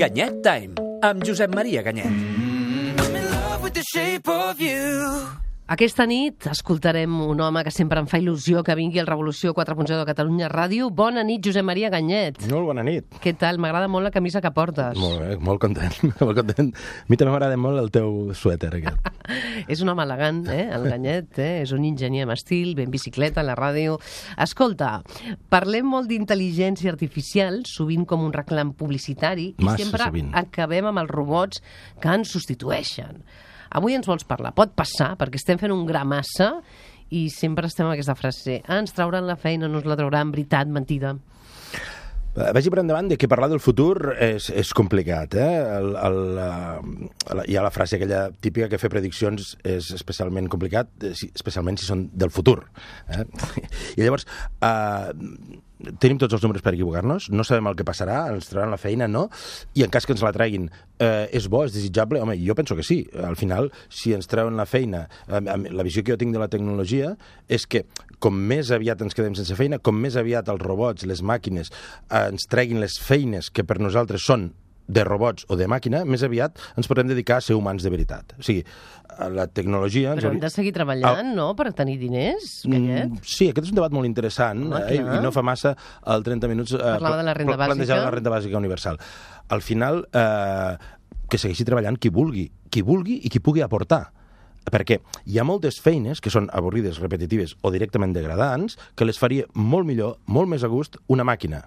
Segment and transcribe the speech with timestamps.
[0.00, 2.08] Ganyet Time, amb Josep Maria Ganyet.
[2.08, 3.16] I'm
[4.60, 9.52] in Aquesta nit escoltarem un home que sempre em fa il·lusió que vingui al Revolució
[9.54, 10.88] 4.0 de Catalunya Ràdio.
[10.90, 12.40] Bona nit, Josep Maria Ganyet.
[12.50, 13.04] Molt bona nit.
[13.22, 13.60] Què tal?
[13.62, 14.98] M'agrada molt la camisa que portes.
[14.98, 15.94] Molt bé, molt content,
[16.24, 16.72] molt content.
[16.74, 19.06] A mi també m'agrada molt el teu suèter, aquest.
[19.70, 20.64] És un home elegant, eh?
[20.74, 21.52] El Ganyet, eh?
[21.60, 24.00] És un enginyer amb estil, ben bicicleta, a la ràdio.
[24.42, 25.04] Escolta,
[25.54, 30.34] parlem molt d'intel·ligència artificial, sovint com un reclam publicitari, Massa i sempre sovint.
[30.34, 31.62] acabem amb els robots
[32.02, 33.22] que ens substitueixen.
[33.70, 34.54] Avui ens vols parlar.
[34.56, 36.56] Pot passar, perquè estem fent un gra massa
[37.14, 38.60] i sempre estem amb aquesta frase.
[38.66, 41.16] Ah, ens trauran la feina, no ens la trauran, veritat, mentida.
[42.30, 45.34] Eh, Vagi per endavant de que parlar del futur és, és complicat.
[45.34, 45.48] Eh?
[45.78, 50.92] El, el, uh, hi ha la frase aquella típica que fer prediccions és especialment complicat,
[51.02, 52.60] eh, especialment si són del futur.
[53.10, 53.24] Eh?
[53.98, 54.28] I llavors,
[54.62, 55.10] uh,
[56.02, 59.08] tenim tots els números per equivocar-nos, no sabem el que passarà, ens trauran la feina,
[59.08, 59.28] no?
[59.78, 62.20] I en cas que ens la treguin, eh, és bo, és desitjable?
[62.20, 63.02] Home, jo penso que sí.
[63.24, 66.50] Al final, si ens treuen la feina, eh, la visió que jo tinc de la
[66.52, 67.16] tecnologia
[67.48, 67.84] és que
[68.20, 71.72] com més aviat ens quedem sense feina, com més aviat els robots, les màquines,
[72.10, 74.50] eh, ens treguin les feines que per nosaltres són
[74.90, 78.34] de robots o de màquina, més aviat ens podrem dedicar a ser humans de veritat.
[78.38, 78.64] O sigui,
[79.30, 80.14] la tecnologia...
[80.16, 82.60] ens Però hem de seguir treballant, no?, per tenir diners.
[82.66, 86.24] Mm, Sí, aquest és un debat molt interessant Home, eh, i no fa massa al
[86.26, 88.10] 30 minuts eh, Parlava de la renda pla- plantejava bàsica.
[88.10, 88.98] la renda bàsica universal.
[89.50, 90.76] Al final, eh,
[91.30, 94.08] que segueixi treballant qui vulgui, qui vulgui i qui pugui aportar
[94.68, 99.48] perquè hi ha moltes feines que són avorrides, repetitives o directament degradants que les faria
[99.54, 101.64] molt millor, molt més a gust, una màquina.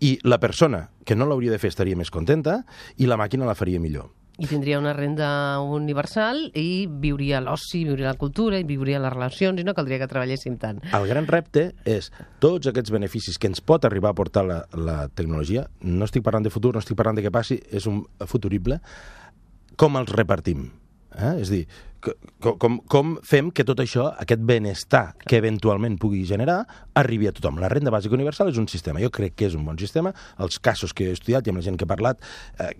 [0.00, 2.62] I la persona que no l'hauria de fer estaria més contenta
[2.98, 4.10] i la màquina la faria millor.
[4.36, 5.28] I tindria una renda
[5.64, 10.08] universal i viuria l'oci, viuria la cultura i viuria les relacions i no caldria que
[10.10, 10.82] treballéssim tant.
[10.92, 12.10] El gran repte és
[12.44, 16.44] tots aquests beneficis que ens pot arribar a portar la, la tecnologia, no estic parlant
[16.44, 18.76] de futur, no estic parlant de què passi, és un futurible,
[19.80, 20.68] com els repartim?
[21.16, 21.32] Eh?
[21.40, 21.64] És a dir,
[22.40, 26.60] com, com fem que tot això, aquest benestar que eventualment pugui generar,
[26.94, 27.60] arribi a tothom.
[27.62, 30.12] La renda bàsica universal és un sistema, jo crec que és un bon sistema.
[30.42, 32.22] Els casos que he estudiat i amb la gent que he parlat,
[32.60, 32.72] eh,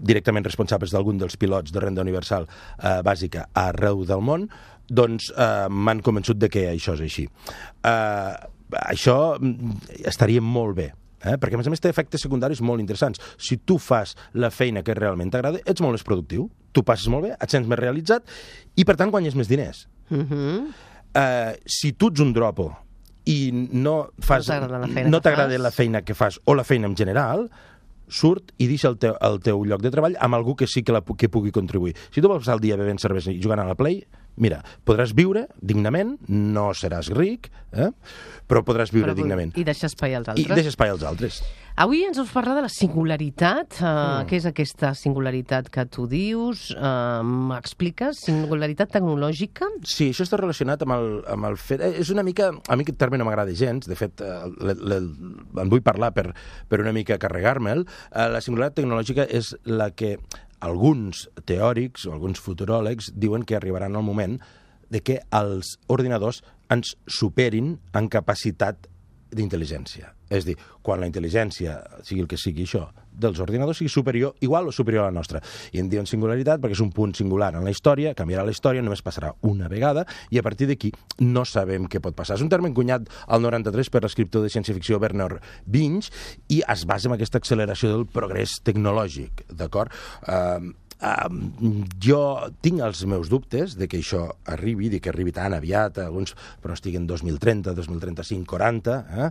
[0.00, 4.48] directament responsables d'algun dels pilots de renda universal eh, bàsica arreu del món,
[4.90, 7.26] doncs eh, m'han convençut de que això és així.
[7.86, 8.32] Eh,
[8.86, 10.88] això mm, estaria molt bé,
[11.24, 11.36] eh?
[11.36, 13.22] perquè a més a més té efectes secundaris molt interessants.
[13.38, 17.28] Si tu fas la feina que realment t'agrada, ets molt més productiu, tu passes molt
[17.28, 18.26] bé, et sents més realitzat
[18.76, 19.86] i per tant guanyes més diners.
[20.10, 20.72] Uh -huh.
[21.14, 22.76] Eh, si tu ets un dropo
[23.24, 26.96] i no fas No t'agrada la no la feina que fas o la feina en
[26.96, 27.50] general,
[28.10, 30.92] surt i deixa el teu, el teu lloc de treball amb algú que sí que,
[30.92, 31.94] la, que pugui contribuir.
[32.10, 34.02] Si tu vols passar el dia bevent cervesa i jugant a la Play,
[34.40, 37.90] mira, podràs viure dignament, no seràs ric, eh?
[38.50, 39.52] però podràs viure Però- dignament.
[39.60, 40.56] I deixar espai als I altres.
[40.58, 41.42] deixa espai als altres.
[41.80, 43.78] Avui ens vols parlar de la singularitat.
[43.78, 44.24] Uh, mm.
[44.28, 46.66] Què és aquesta singularitat que tu dius?
[46.74, 48.18] Uh, M'expliques?
[48.26, 49.68] Singularitat tecnològica?
[49.88, 51.80] Sí, això està relacionat amb el, amb el fet...
[51.80, 52.50] eh, És una mica...
[52.68, 54.20] A mi aquest terme no m'agrada gens, de fet,
[54.60, 55.00] le, le,
[55.62, 56.30] en vull parlar per,
[56.68, 57.86] per una mica carregar-me'l.
[57.86, 60.16] Eh, La singularitat tecnològica és la que
[60.60, 64.38] alguns teòrics o alguns futuròlegs diuen que arribaran al moment
[64.90, 68.88] de que els ordinadors ens superin en capacitat
[69.30, 70.14] d'intel·ligència.
[70.30, 71.76] És dir, quan la intel·ligència,
[72.06, 72.86] sigui el que sigui això,
[73.20, 75.42] dels ordinadors sigui superior, igual o superior a la nostra.
[75.74, 78.84] I en diuen singularitat perquè és un punt singular en la història, canviarà la història,
[78.84, 80.92] només passarà una vegada, i a partir d'aquí
[81.26, 82.38] no sabem què pot passar.
[82.38, 86.14] És un terme encunyat al 93 per l'escriptor de ciència-ficció Bernard Binge,
[86.48, 89.92] i es basa en aquesta acceleració del progrés tecnològic, d'acord?
[90.26, 91.32] Uh, Uh,
[91.96, 92.20] jo
[92.60, 97.06] tinc els meus dubtes de que això arribi, de que arribi tan aviat, alguns pronostiquen
[97.08, 99.30] 2030, 2035, 40, eh?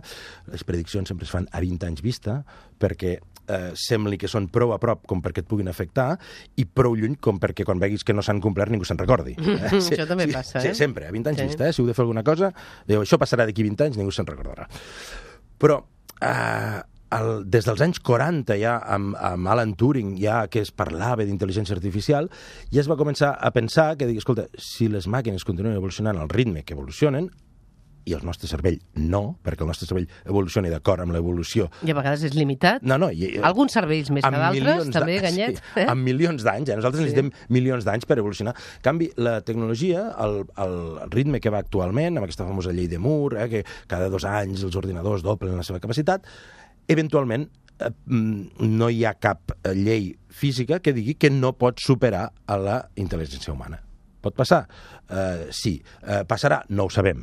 [0.50, 2.40] les prediccions sempre es fan a 20 anys vista,
[2.80, 3.20] perquè
[3.50, 6.14] eh, sembli que són prou a prop com perquè et puguin afectar
[6.58, 9.36] i prou lluny com perquè quan veguis que no s'han complert ningú se'n recordi.
[9.60, 9.76] Eh?
[9.76, 10.70] Això també passa, eh?
[10.70, 11.46] Sí, sempre, a 20 anys Sí.
[11.46, 11.50] sí.
[11.54, 11.72] vista, eh?
[11.76, 12.52] si heu de fer alguna cosa,
[12.88, 14.66] diu, això passarà d'aquí 20 anys, ningú se'n recordarà.
[15.60, 15.82] Però
[16.20, 16.80] eh,
[17.16, 21.74] el, des dels anys 40 ja, amb, amb Alan Turing, ja que es parlava d'intel·ligència
[21.76, 22.30] artificial,
[22.70, 26.30] ja es va començar a pensar que, dic, escolta, si les màquines continuen evolucionant al
[26.30, 27.30] ritme que evolucionen,
[28.08, 31.96] i el nostre cervell no, perquè el nostre cervell evoluciona d'acord amb l'evolució I a
[31.98, 32.80] vegades és limitat.
[32.82, 35.60] no, no, i, Alguns serveis més que d'altres, també, Ganyet.
[35.74, 36.78] Sí, amb milions d'anys, eh?
[36.80, 37.10] nosaltres Sí.
[37.10, 38.54] necessitem milions d'anys per evolucionar.
[38.56, 42.98] En canvi, la tecnologia, el, el ritme que va actualment, amb aquesta famosa llei de
[42.98, 46.24] Moore, eh, que cada dos anys els ordinadors doblen la seva capacitat,
[46.90, 47.46] eventualment
[47.78, 52.26] eh, mm, no hi ha cap eh, llei física que digui que no pot superar
[52.46, 53.80] a la intel·ligència humana.
[54.20, 54.64] Pot passar?
[55.08, 55.78] Eh, sí.
[56.04, 56.60] Eh, passarà?
[56.68, 57.22] No ho sabem.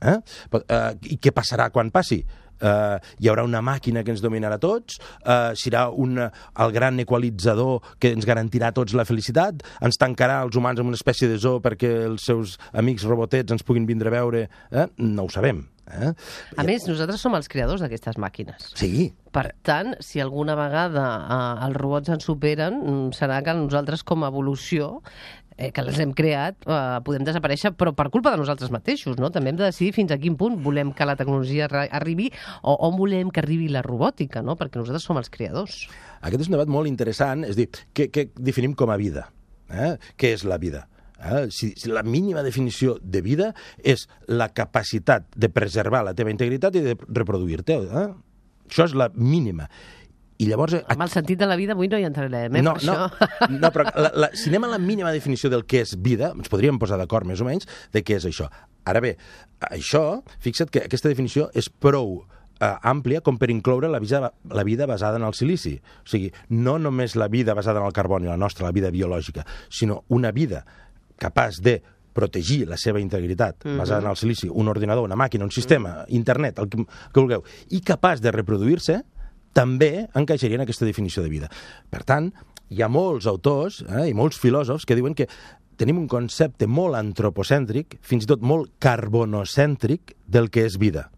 [0.00, 0.16] Eh?
[0.52, 2.22] Pot, eh, I què passarà quan passi?
[2.60, 7.80] Eh, hi haurà una màquina que ens dominarà tots, eh, serà un, el gran equalitzador
[7.98, 11.40] que ens garantirà a tots la felicitat, ens tancarà els humans en una espècie de
[11.40, 14.88] zoo perquè els seus amics robotets ens puguin vindre a veure, eh?
[14.98, 15.64] no ho sabem.
[15.90, 16.12] Eh?
[16.56, 18.70] A més, nosaltres som els creadors d'aquestes màquines.
[18.78, 24.02] Sí, Per tant, si alguna vegada eh, els robots ens superen, mm, serà que nosaltres
[24.02, 24.96] com a evolució
[25.60, 29.28] eh, que les hem creat, eh, podem desaparèixer, però per culpa de nosaltres mateixos, no?
[29.30, 32.30] També hem de decidir fins a quin punt volem que la tecnologia arri- arribi
[32.64, 34.56] o on volem que arribi la robòtica, no?
[34.56, 35.84] Perquè nosaltres som els creadors.
[36.20, 39.28] Aquest és un debat molt interessant, és dir, què, què definim com a vida?
[39.70, 39.94] Eh?
[40.18, 40.86] Què és la vida?
[41.20, 41.46] Eh?
[41.52, 43.52] Si, si la mínima definició de vida
[43.84, 47.76] és la capacitat de preservar la teva integritat i de reproduir-te.
[47.76, 48.08] Eh?
[48.70, 49.68] Això és la mínima.
[50.40, 50.78] I llavors...
[50.88, 52.64] Amb el sentit de la vida avui no hi entrarem, eh?
[52.64, 53.50] no, per no, això.
[53.52, 56.48] no, però la, la, si anem a la mínima definició del que és vida, ens
[56.52, 58.48] podríem posar d'acord més o menys de què és això.
[58.88, 59.14] Ara bé,
[59.68, 64.64] això, fixa't que aquesta definició és prou eh, àmplia com per incloure la vida, la
[64.64, 65.76] vida basada en el silici.
[65.76, 69.44] O sigui, no només la vida basada en el carboni, la nostra, la vida biològica,
[69.68, 70.64] sinó una vida
[71.20, 71.82] capaç de
[72.16, 76.58] protegir la seva integritat basada en el silici, un ordinador, una màquina, un sistema, internet,
[76.58, 79.02] el que, que vulgueu, i capaç de reproduir-se,
[79.56, 81.50] també encaixaria en aquesta definició de vida.
[81.90, 82.30] Per tant,
[82.70, 85.28] hi ha molts autors eh, i molts filòsofs que diuen que
[85.80, 91.08] tenim un concepte molt antropocèntric, fins i tot molt carbonocèntric del que és vida.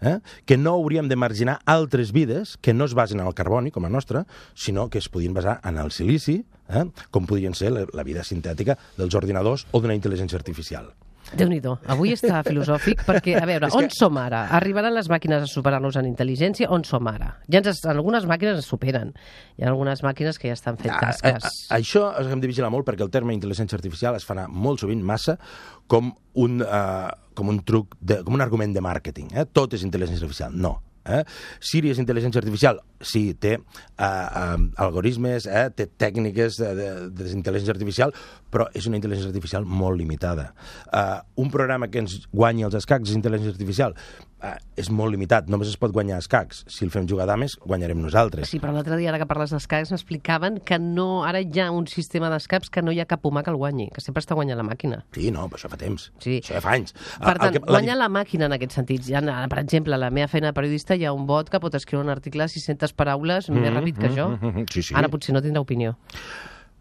[0.00, 0.16] Eh?
[0.48, 3.84] que no hauríem de marginar altres vides que no es basen en el carboni, com
[3.84, 6.38] la nostra, sinó que es podien basar en el silici,
[6.72, 6.86] eh?
[7.12, 10.88] com podrien ser la, la vida sintètica dels ordinadors o d'una intel·ligència artificial.
[11.36, 11.76] Déu-n'hi-do.
[11.92, 14.46] Avui està filosòfic perquè, a veure, on que- som ara?
[14.58, 16.66] Arribaran les màquines a superar-nos en intel·ligència?
[16.74, 17.36] On som ara?
[17.48, 19.12] Ja ens, algunes màquines ens superen.
[19.58, 21.48] Hi ha algunes màquines que ja estan fent A, a, tasques.
[21.70, 24.80] a, això hem de vigilar molt perquè el terme intel·ligència artificial es fa anar molt
[24.82, 25.38] sovint massa
[25.86, 29.30] com un, uh, com un truc, de, com un argument de màrqueting.
[29.34, 29.46] Eh?
[29.52, 30.54] Tot és intel·ligència artificial.
[30.54, 30.76] No.
[31.06, 31.22] Eh?
[31.60, 32.82] Siri és intel·ligència artificial?
[33.00, 35.68] Sí, té uh, uh, algoritmes, eh?
[35.72, 38.12] té tècniques de, de, de intel·ligència artificial,
[38.52, 40.50] però és una intel·ligència artificial molt limitada.
[40.92, 43.94] Uh, un programa que ens guanyi els escacs és intel·ligència artificial?
[44.40, 46.62] Uh, és molt limitat, només es pot guanyar escacs.
[46.72, 48.48] Si el fem jugar a dames, guanyarem nosaltres.
[48.48, 51.84] Sí, però l'altre dia, ara que parles d'escacs, m'explicaven que no, ara hi ha un
[51.92, 54.56] sistema d'escaps que no hi ha cap humà que el guanyi, que sempre està guanyant
[54.60, 55.02] la màquina.
[55.16, 56.06] Sí, no, però això fa temps.
[56.24, 56.38] Sí.
[56.40, 56.94] Això ja fa anys.
[57.20, 59.08] Per El tant, que- guanya la màquina en aquest sentit.
[59.12, 61.76] Ha, per exemple, a la meva feina de periodista hi ha un bot que pot
[61.76, 64.30] escriure un article de 600 paraules més ràpid que jo.
[64.36, 64.94] mhm, sí, sí.
[64.94, 65.96] Ara potser no tindrà opinió.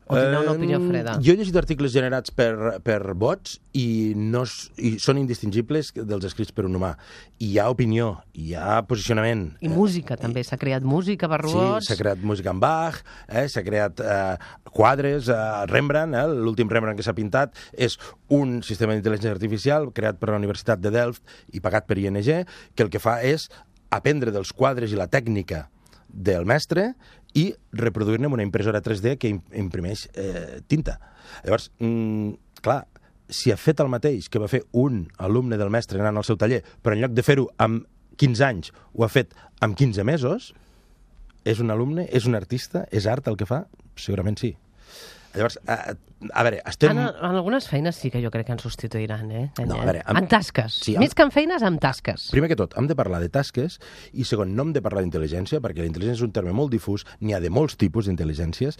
[0.09, 1.11] O tindrà una opinió Eh, freda.
[1.21, 4.41] Jo he llegit articles generats per, per bots i, no,
[4.81, 6.95] i són indistingibles dels escrits per un humà.
[7.37, 9.51] I hi ha opinió, hi ha posicionament.
[9.61, 10.41] I música, també.
[10.43, 11.85] S'ha creat música per robots.
[11.85, 14.37] Sí, s'ha creat música en Bach, eh, s'ha creat eh,
[14.73, 15.37] quadres, eh,
[15.69, 17.99] Rembrandt, eh, l'últim Rembrandt que s'ha pintat, és
[18.33, 21.21] un sistema d'intel·ligència artificial creat per la Universitat de Delft
[21.53, 22.17] i pagat per ING,
[22.73, 23.45] que el que fa és
[23.91, 25.67] aprendre dels quadres i la tècnica
[26.09, 26.93] del mestre
[27.37, 30.97] i reproduir-ne amb una impressora 3D que im- imprimeix eh, tinta.
[31.43, 32.33] Llavors, mm,
[32.65, 32.87] clar,
[33.29, 36.37] si ha fet el mateix que va fer un alumne del mestre anant al seu
[36.41, 37.85] taller, però en lloc de fer-ho amb
[38.17, 40.53] 15 anys, ho ha fet amb 15 mesos,
[41.45, 43.67] és un alumne, és un artista, és art el que fa?
[43.95, 44.55] Segurament sí.
[45.39, 45.77] Llavors, a,
[46.35, 46.91] a veure, estem...
[46.91, 49.45] En, en algunes feines sí que jo crec que ens substituiran, eh?
[49.63, 50.75] No, a veure, amb- En tasques.
[50.83, 52.27] Sí, amb- Més que en feines, en tasques.
[52.35, 53.79] Primer que tot, hem de parlar de tasques
[54.11, 57.07] i segon, no hem de parlar d'intel·ligència perquè la intel·ligència és un terme molt difús,
[57.23, 58.75] n'hi ha de molts tipus d'intel·ligències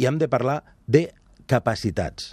[0.00, 1.10] i hem de parlar de
[1.46, 2.32] capacitats.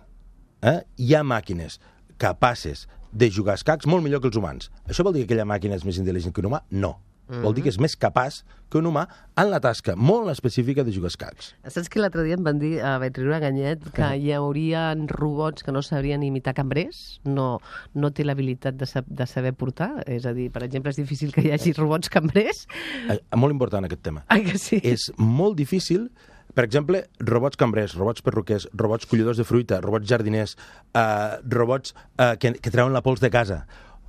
[0.63, 0.79] Eh?
[1.03, 1.79] Hi ha màquines
[2.17, 4.69] capaces de jugar escacs molt millor que els humans.
[4.87, 6.63] Això vol dir que aquella màquina és més intel·ligent que un humà?
[6.71, 6.95] No.
[7.27, 9.05] Vol dir que és més capaç que un humà
[9.39, 11.53] en la tasca molt específica de jugar escacs.
[11.65, 15.65] Saps que l'altre dia em van dir, a riure a Ganyet, que hi haurien robots
[15.65, 17.19] que no sabrien imitar cambrers?
[17.25, 17.59] No,
[17.93, 19.91] no té l'habilitat de, sab de saber portar?
[20.05, 22.65] És a dir, per exemple, és difícil que hi hagi robots cambrers?
[23.09, 24.25] Eh, molt important aquest tema.
[24.29, 24.81] Ai, que sí?
[24.85, 26.09] és molt difícil
[26.55, 30.55] per exemple, robots cambrers, robots perruquers, robots collidors de fruita, robots jardiners,
[30.95, 33.65] eh, robots eh, que, que treuen la pols de casa.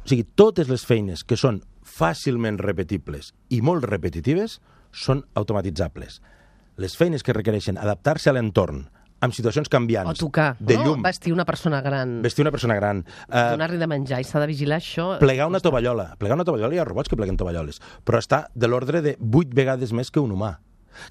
[0.06, 4.60] O sigui, totes les feines que són fàcilment repetibles i molt repetitives
[4.94, 6.20] són automatitzables.
[6.78, 8.84] Les feines que requereixen adaptar-se a l'entorn
[9.24, 10.84] amb situacions canviants, O tocar, de no?
[10.84, 14.38] llum, Vestir una persona gran, vestir una persona gran, eh, donar-li de menjar, i s'ha
[14.38, 15.18] de vigilar això.
[15.18, 16.14] plegar una tovallola.
[16.20, 19.54] Plegar una tovallola hi ha robots que pleguen tovalloles, però està de l'ordre de 8
[19.56, 20.60] vegades més que un humà.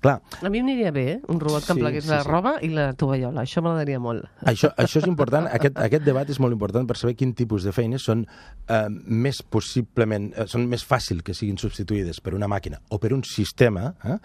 [0.01, 1.19] Clar, A mi m'aniria bé, eh?
[1.27, 2.29] un robot que em Sí, plegués sí, la sí.
[2.29, 3.41] roba i la tovallola.
[3.45, 4.25] Això m'agradaria molt.
[4.45, 7.71] Això, això és important, aquest, aquest debat és molt important per saber quin tipus de
[7.75, 8.25] feines són
[8.67, 13.13] eh, més possiblement, eh, són més fàcil que siguin substituïdes per una màquina o per
[13.13, 14.17] un sistema, eh,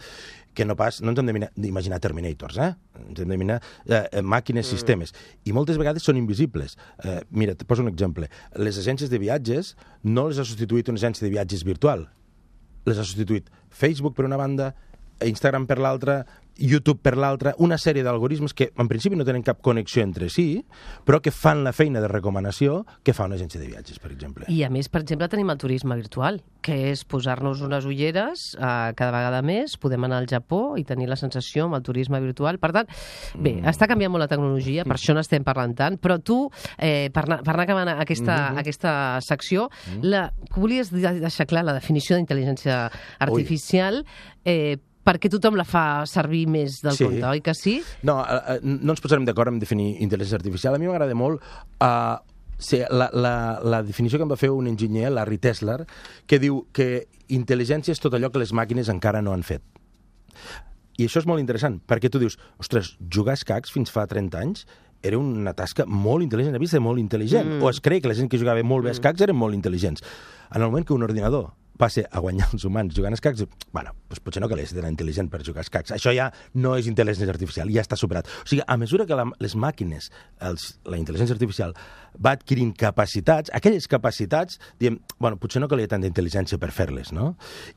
[0.53, 2.73] que no pas, no ens hem d'imaginar Terminators, eh?
[3.07, 4.71] ens hem d'imaginar eh, màquines, Mm.
[4.71, 5.13] sistemes,
[5.47, 6.77] i moltes vegades són invisibles.
[7.05, 8.29] Eh, mira, et poso un exemple.
[8.59, 12.09] Les agències de viatges no les ha substituït una agència de viatges virtual,
[12.85, 14.75] les ha substituït Facebook per una banda,
[15.27, 16.25] Instagram per l'altra,
[16.61, 20.61] YouTube per l'altra, una sèrie d'algoritmes que en principi no tenen cap connexió entre si,
[21.09, 24.47] però que fan la feina de recomanació que fa una agència de viatges, per exemple.
[24.53, 28.93] I a més, per exemple, tenim el turisme virtual, que és posar-nos unes ulleres eh,
[28.99, 32.61] cada vegada més, podem anar al Japó i tenir la sensació amb el turisme virtual.
[32.61, 32.91] Per tant,
[33.39, 33.71] bé, mm.
[33.73, 36.43] està canviant molt la tecnologia, per això n'estem parlant tant, però tu,
[36.77, 38.61] eh, per, anar, per anar acabant aquesta, mm -hmm.
[38.61, 40.05] aquesta secció, mm -hmm.
[40.05, 40.23] la,
[40.57, 44.05] volies deixar clar la definició d'intel·ligència artificial,
[44.45, 44.77] eh,
[45.07, 47.05] perquè tothom la fa servir més del Sí.
[47.05, 47.81] compte, oi que sí?
[48.03, 50.75] No, eh, eh, no ens posarem d'acord en definir intel·ligència artificial.
[50.75, 51.41] A mi m'agrada molt
[51.81, 52.19] uh,
[52.59, 55.85] sí, la, la, la definició que em va fer un enginyer, Larry Tesler,
[56.27, 59.65] que diu que intel·ligència és tot allò que les màquines encara no han fet.
[61.01, 64.37] I això és molt interessant, perquè tu dius, ostres, jugar a escacs fins fa 30
[64.37, 64.67] anys
[65.03, 67.47] era una tasca molt intel·ligent, havia de ser molt intel·ligent.
[67.57, 67.65] Mm.
[67.65, 70.05] O es creu que la gent que jugava molt bé a escacs eren molt intel·ligents.
[70.53, 73.95] En el moment que un ordinador passe a guanyar els humans jugant a escacs, bueno,
[74.11, 75.95] doncs potser no calia ser tan intel·ligent per jugar a escacs.
[75.97, 78.29] Això ja no és intel·ligència artificial, ja està superat.
[78.45, 80.11] O sigui, a mesura que la, les màquines,
[80.51, 81.75] els, la intel·ligència artificial,
[82.19, 87.35] va adquirint capacitats, aquelles capacitats, diem, bueno, potser no calia tanta intel·ligència per fer-les, no?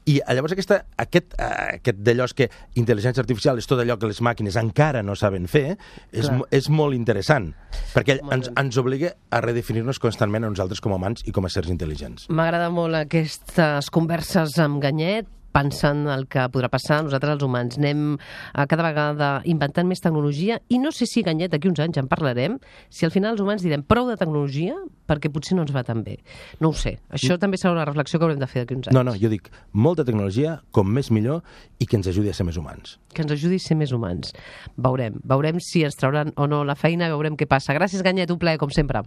[0.09, 4.21] I llavors aquesta, aquest, eh, aquest d'allò que intel·ligència artificial és tot allò que les
[4.25, 5.77] màquines encara no saben fer,
[6.11, 6.41] és, Clar.
[6.55, 7.51] és molt interessant,
[7.93, 11.45] perquè Molt ens, ens obliga a redefinir-nos constantment a nosaltres com a humans i com
[11.45, 12.27] a sers intel·ligents.
[12.33, 17.03] M'agrada molt aquestes converses amb Ganyet, pensant el que podrà passar.
[17.05, 18.15] Nosaltres, els humans, anem
[18.57, 22.09] a cada vegada inventant més tecnologia i no sé si, Ganyet, d'aquí uns anys en
[22.09, 22.57] parlarem,
[22.89, 24.75] si al final els humans direm prou de tecnologia
[25.09, 26.17] perquè potser no ens va tan bé.
[26.63, 26.95] No ho sé.
[27.13, 28.97] Això també serà una reflexió que haurem de fer d'aquí uns anys.
[28.97, 31.43] No, no, jo dic, molta tecnologia, com més millor,
[31.77, 32.97] i que ens ajudi a ser més humans.
[33.13, 34.33] Que ens ajudi a ser més humans.
[34.73, 35.21] Veurem.
[35.21, 37.77] Veurem si ens trauran o no la feina, veurem què passa.
[37.77, 39.05] Gràcies, Ganyet, un plaer, com sempre.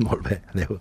[0.00, 0.78] Molt bé, adeu.